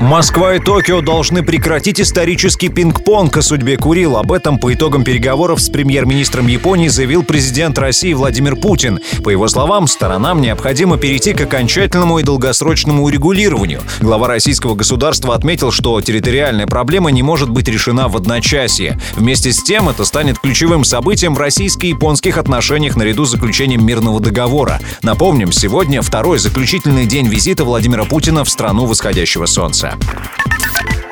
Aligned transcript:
Москва 0.00 0.54
и 0.54 0.60
Токио 0.60 1.00
должны 1.00 1.42
прекратить 1.42 2.00
исторический 2.00 2.68
пинг-понг 2.68 3.36
о 3.36 3.42
судьбе 3.42 3.76
Курил. 3.76 4.16
Об 4.16 4.30
этом 4.30 4.58
по 4.58 4.72
итогам 4.72 5.02
переговоров 5.02 5.60
с 5.60 5.68
премьер-министром 5.70 6.46
Японии 6.46 6.86
заявил 6.86 7.24
президент 7.24 7.76
России 7.78 8.12
Владимир 8.12 8.54
Путин. 8.54 9.00
По 9.24 9.30
его 9.30 9.48
словам, 9.48 9.88
сторонам 9.88 10.40
необходимо 10.40 10.98
перейти 10.98 11.34
к 11.34 11.40
окончательному 11.40 12.20
и 12.20 12.22
долгосрочному 12.22 13.02
урегулированию. 13.02 13.80
Глава 14.00 14.28
российского 14.28 14.76
государства 14.76 15.34
отметил, 15.34 15.72
что 15.72 16.00
территориальная 16.00 16.68
проблема 16.68 17.10
не 17.10 17.24
может 17.24 17.50
быть 17.50 17.66
решена 17.66 18.06
в 18.06 18.16
одночасье. 18.16 19.00
Вместе 19.16 19.50
с 19.50 19.64
тем, 19.64 19.88
это 19.88 20.04
станет 20.04 20.38
ключевым 20.38 20.84
событием 20.84 21.34
в 21.34 21.38
российско-японских 21.38 22.38
отношениях 22.38 22.94
наряду 22.94 23.24
с 23.24 23.32
заключением 23.32 23.84
мирного 23.84 24.20
договора. 24.20 24.78
Напомним, 25.02 25.50
сегодня 25.50 26.02
второй 26.02 26.38
заключительный 26.38 27.06
день 27.06 27.26
визита 27.26 27.64
Владимира 27.64 28.04
Путина 28.04 28.44
в 28.44 28.48
страну 28.48 28.86
восходящего 28.86 29.46
солнца. 29.46 29.87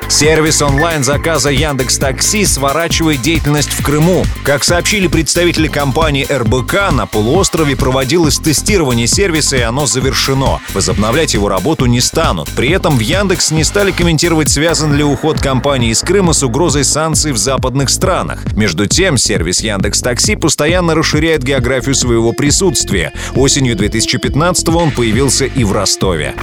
Сервис 0.09 0.61
онлайн-заказа 0.61 1.51
Яндекс 1.51 1.97
Такси 1.97 2.45
сворачивает 2.45 3.21
деятельность 3.21 3.71
в 3.71 3.83
Крыму. 3.83 4.25
Как 4.43 4.63
сообщили 4.63 5.07
представители 5.07 5.67
компании 5.67 6.25
РБК, 6.31 6.91
на 6.91 7.05
полуострове 7.05 7.75
проводилось 7.75 8.39
тестирование 8.39 9.05
сервиса, 9.05 9.57
и 9.57 9.61
оно 9.61 9.85
завершено. 9.85 10.59
Возобновлять 10.73 11.33
его 11.33 11.49
работу 11.49 11.85
не 11.85 11.99
станут. 11.99 12.49
При 12.55 12.69
этом 12.69 12.97
в 12.97 13.01
Яндекс 13.01 13.51
не 13.51 13.65
стали 13.65 13.91
комментировать, 13.91 14.49
связан 14.49 14.93
ли 14.93 15.03
уход 15.03 15.41
компании 15.41 15.91
из 15.91 16.01
Крыма 16.01 16.31
с 16.31 16.41
угрозой 16.41 16.85
санкций 16.85 17.33
в 17.33 17.37
западных 17.37 17.89
странах. 17.89 18.43
Между 18.53 18.87
тем, 18.87 19.17
сервис 19.17 19.59
Яндекс 19.59 20.01
Такси 20.01 20.37
постоянно 20.37 20.95
расширяет 20.95 21.43
географию 21.43 21.95
своего 21.95 22.31
присутствия. 22.31 23.11
Осенью 23.35 23.75
2015 23.75 24.69
он 24.69 24.91
появился 24.91 25.45
и 25.45 25.65
в 25.65 25.73
Ростове. 25.73 26.33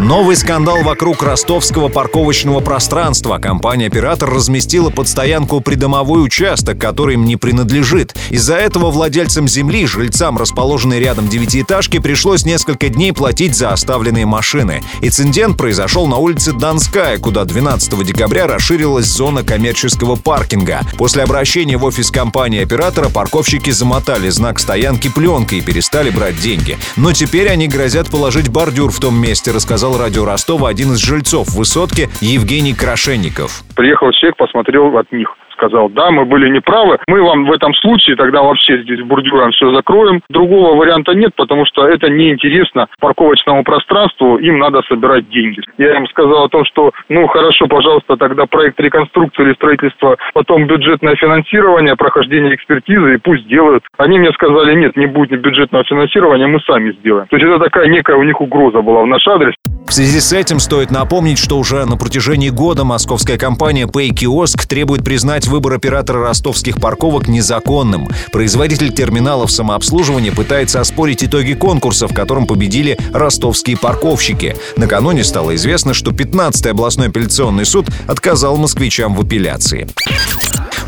Новый 0.00 0.36
скандал 0.36 0.82
вокруг 0.82 1.22
ростовского 1.22 1.88
парковочного 1.88 2.60
пространства. 2.60 3.38
Компания-оператор 3.38 4.28
разместила 4.28 4.90
под 4.90 5.08
стоянку 5.08 5.60
придомовой 5.60 6.24
участок, 6.24 6.78
который 6.78 7.14
им 7.14 7.24
не 7.24 7.36
принадлежит. 7.36 8.14
Из-за 8.30 8.56
этого 8.56 8.90
владельцам 8.90 9.46
земли, 9.46 9.86
жильцам, 9.86 10.36
расположенной 10.36 11.00
рядом 11.00 11.28
девятиэтажки, 11.28 12.00
пришлось 12.00 12.44
несколько 12.44 12.88
дней 12.88 13.12
платить 13.12 13.54
за 13.54 13.70
оставленные 13.70 14.26
машины. 14.26 14.82
Инцидент 15.00 15.56
произошел 15.56 16.06
на 16.06 16.16
улице 16.16 16.52
Донская, 16.52 17.18
куда 17.18 17.44
12 17.44 18.04
декабря 18.04 18.46
расширилась 18.46 19.06
зона 19.06 19.44
коммерческого 19.44 20.16
паркинга. 20.16 20.80
После 20.98 21.22
обращения 21.22 21.76
в 21.76 21.84
офис 21.84 22.10
компании-оператора 22.10 23.08
парковщики 23.08 23.70
замотали 23.70 24.28
знак 24.28 24.58
стоянки 24.58 25.08
пленкой 25.08 25.58
и 25.58 25.62
перестали 25.62 26.10
брать 26.10 26.40
деньги. 26.40 26.78
Но 26.96 27.12
теперь 27.12 27.48
они 27.48 27.68
грозят 27.68 28.08
положить 28.08 28.48
бордюр 28.48 28.90
в 28.90 28.98
том 28.98 29.16
месте, 29.16 29.50
рассказал 29.50 29.73
рассказал 29.74 29.98
радио 29.98 30.24
Ростова 30.24 30.68
один 30.68 30.92
из 30.92 30.98
жильцов 30.98 31.48
высотки 31.48 32.08
Евгений 32.20 32.74
Крашенников. 32.74 33.64
Приехал 33.74 34.12
человек, 34.12 34.36
посмотрел 34.36 34.96
от 34.96 35.10
них 35.10 35.28
сказал, 35.64 35.88
да, 35.88 36.10
мы 36.10 36.24
были 36.24 36.48
неправы, 36.48 36.98
мы 37.06 37.22
вам 37.22 37.46
в 37.46 37.52
этом 37.52 37.74
случае 37.74 38.16
тогда 38.16 38.42
вообще 38.42 38.82
здесь 38.82 39.00
бурдюром 39.02 39.50
все 39.52 39.74
закроем. 39.74 40.20
Другого 40.28 40.76
варианта 40.76 41.14
нет, 41.14 41.32
потому 41.36 41.64
что 41.66 41.86
это 41.86 42.08
неинтересно 42.08 42.86
парковочному 43.00 43.64
пространству, 43.64 44.36
им 44.38 44.58
надо 44.58 44.82
собирать 44.88 45.28
деньги. 45.30 45.60
Я 45.78 45.96
им 45.96 46.06
сказал 46.08 46.44
о 46.44 46.48
том, 46.48 46.64
что, 46.64 46.92
ну, 47.08 47.26
хорошо, 47.26 47.66
пожалуйста, 47.66 48.16
тогда 48.16 48.46
проект 48.46 48.78
реконструкции 48.80 49.42
или 49.42 49.54
строительства, 49.54 50.16
потом 50.34 50.66
бюджетное 50.66 51.16
финансирование, 51.16 51.96
прохождение 51.96 52.54
экспертизы, 52.54 53.14
и 53.14 53.18
пусть 53.18 53.46
делают. 53.48 53.84
Они 53.98 54.18
мне 54.18 54.32
сказали, 54.32 54.74
нет, 54.74 54.96
не 54.96 55.06
будет 55.06 55.40
бюджетного 55.40 55.84
финансирования, 55.84 56.46
мы 56.46 56.60
сами 56.60 56.92
сделаем. 57.00 57.26
То 57.28 57.36
есть 57.36 57.48
это 57.48 57.58
такая 57.62 57.88
некая 57.88 58.16
у 58.16 58.22
них 58.22 58.40
угроза 58.40 58.82
была 58.82 59.02
в 59.02 59.06
наш 59.06 59.26
адрес. 59.26 59.54
В 59.86 59.92
связи 59.92 60.18
с 60.18 60.32
этим 60.32 60.58
стоит 60.58 60.90
напомнить, 60.90 61.38
что 61.38 61.56
уже 61.56 61.84
на 61.84 61.96
протяжении 61.96 62.48
года 62.48 62.84
московская 62.84 63.38
компания 63.38 63.86
Pay 63.86 64.10
Kiosk 64.10 64.66
требует 64.68 65.04
признать 65.04 65.46
выбор 65.54 65.74
оператора 65.74 66.20
ростовских 66.20 66.80
парковок 66.80 67.28
незаконным. 67.28 68.08
Производитель 68.32 68.92
терминалов 68.92 69.52
самообслуживания 69.52 70.32
пытается 70.32 70.80
оспорить 70.80 71.22
итоги 71.22 71.52
конкурса, 71.52 72.08
в 72.08 72.12
котором 72.12 72.48
победили 72.48 72.98
ростовские 73.12 73.76
парковщики. 73.76 74.56
Накануне 74.76 75.22
стало 75.22 75.54
известно, 75.54 75.94
что 75.94 76.10
15-й 76.10 76.72
областной 76.72 77.06
апелляционный 77.06 77.64
суд 77.64 77.86
отказал 78.08 78.56
москвичам 78.56 79.14
в 79.14 79.20
апелляции. 79.20 79.86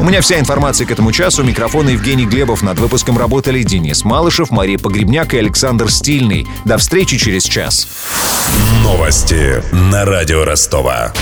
У 0.01 0.05
меня 0.05 0.21
вся 0.21 0.41
информация 0.41 0.85
к 0.85 0.91
этому 0.91 1.13
часу. 1.13 1.45
Микрофон 1.45 1.89
Евгений 1.89 2.27
Глебов. 2.27 2.63
Над 2.63 2.81
выпуском 2.81 3.17
работали 3.17 3.63
Денис 3.63 4.05
Малышев, 4.05 4.51
Мария 4.51 4.79
Погребняк 4.79 5.33
и 5.33 5.39
Александр 5.39 5.93
Стильный. 5.93 6.45
До 6.65 6.77
встречи 6.77 7.19
через 7.19 7.45
час. 7.45 7.87
Новости 8.83 9.63
на 9.73 10.05
радио 10.05 10.45
Ростова. 10.45 11.13